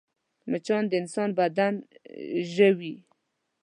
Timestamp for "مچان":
0.51-0.83